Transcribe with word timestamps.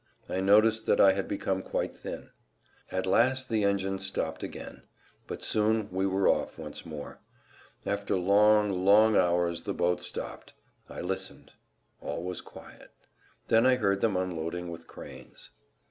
I 0.27 0.39
noticed 0.41 0.87
that 0.87 0.99
I 0.99 1.13
had 1.13 1.27
become 1.27 1.61
quite 1.61 1.93
thin. 1.93 2.31
At 2.91 3.05
last 3.05 3.49
the 3.49 3.63
engines 3.63 4.03
stopped 4.03 4.41
again. 4.41 4.81
But 5.27 5.43
soon 5.43 5.91
we 5.91 6.07
were 6.07 6.27
off 6.27 6.57
once 6.57 6.87
more. 6.87 7.19
After 7.85 8.15
long, 8.17 8.71
long 8.83 9.15
hours 9.15 9.61
the 9.65 9.75
boat 9.75 10.01
stopped. 10.01 10.55
I 10.89 11.01
listened. 11.01 11.51
All 12.01 12.23
was 12.23 12.41
quiet. 12.41 12.89
Then 13.47 13.67
I 13.67 13.75
heard 13.75 14.01
them 14.01 14.17
unloading 14.17 14.69
with 14.71 14.87
cranes. 14.87 15.51